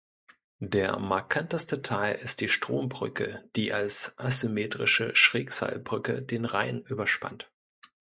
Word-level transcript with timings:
Der 0.63 0.97
markanteste 0.97 1.83
Teil 1.83 2.15
ist 2.15 2.41
die 2.41 2.49
Strombrücke, 2.49 3.47
die 3.55 3.71
als 3.71 4.15
asymmetrische 4.17 5.15
Schrägseilbrücke 5.15 6.23
den 6.23 6.45
Rhein 6.45 6.79
überspannt. 6.79 7.51